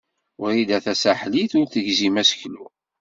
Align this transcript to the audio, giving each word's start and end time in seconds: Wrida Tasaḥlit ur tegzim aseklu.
Wrida 0.41 0.77
Tasaḥlit 0.85 1.53
ur 1.59 1.67
tegzim 1.73 2.15
aseklu. 2.21 2.65